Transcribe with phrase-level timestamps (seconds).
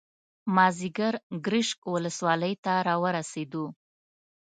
[0.55, 1.13] مازیګر
[1.45, 3.65] ګرشک ولسوالۍ ته راورسېدو.